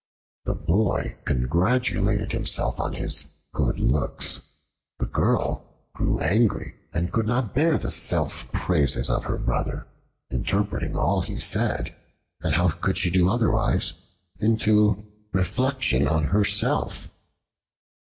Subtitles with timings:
[0.45, 4.41] The boy congratulated himself on his good looks;
[4.97, 9.85] the girl grew angry, and could not bear the self praises of her Brother,
[10.31, 11.95] interpreting all he said
[12.41, 13.93] (and how could she do otherwise?)
[14.39, 17.09] into reflection on herself.